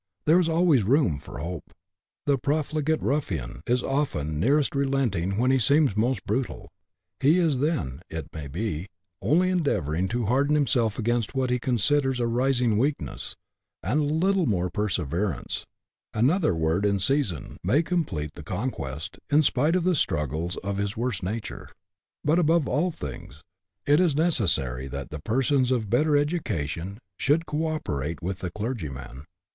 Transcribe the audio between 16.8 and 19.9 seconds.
in season, may complete the conquest, in spite of